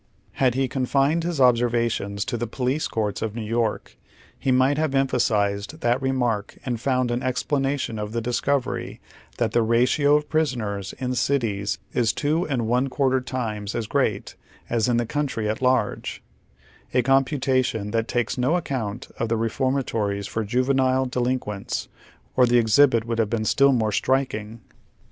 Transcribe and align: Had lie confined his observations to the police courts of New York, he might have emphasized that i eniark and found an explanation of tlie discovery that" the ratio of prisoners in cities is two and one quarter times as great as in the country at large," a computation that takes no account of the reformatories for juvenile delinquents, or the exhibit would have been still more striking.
Had 0.31 0.55
lie 0.57 0.65
confined 0.65 1.23
his 1.23 1.39
observations 1.39 2.25
to 2.25 2.35
the 2.35 2.47
police 2.47 2.87
courts 2.87 3.21
of 3.21 3.35
New 3.35 3.43
York, 3.43 3.97
he 4.39 4.51
might 4.51 4.79
have 4.79 4.95
emphasized 4.95 5.81
that 5.81 5.97
i 5.97 5.99
eniark 5.99 6.57
and 6.65 6.81
found 6.81 7.11
an 7.11 7.21
explanation 7.21 7.99
of 7.99 8.11
tlie 8.11 8.23
discovery 8.23 8.99
that" 9.37 9.51
the 9.51 9.61
ratio 9.61 10.15
of 10.15 10.27
prisoners 10.27 10.95
in 10.97 11.13
cities 11.13 11.77
is 11.93 12.13
two 12.13 12.47
and 12.47 12.65
one 12.65 12.87
quarter 12.87 13.21
times 13.21 13.75
as 13.75 13.85
great 13.85 14.35
as 14.71 14.89
in 14.89 14.97
the 14.97 15.05
country 15.05 15.47
at 15.47 15.61
large," 15.61 16.23
a 16.95 17.03
computation 17.03 17.91
that 17.91 18.07
takes 18.07 18.39
no 18.39 18.55
account 18.55 19.07
of 19.19 19.29
the 19.29 19.37
reformatories 19.37 20.25
for 20.25 20.43
juvenile 20.43 21.05
delinquents, 21.05 21.89
or 22.35 22.47
the 22.47 22.57
exhibit 22.57 23.05
would 23.05 23.19
have 23.19 23.29
been 23.29 23.45
still 23.45 23.71
more 23.71 23.91
striking. 23.91 24.61